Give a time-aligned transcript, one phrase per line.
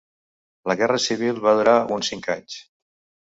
[0.71, 2.57] La guerra civil va durar uns cinc anys.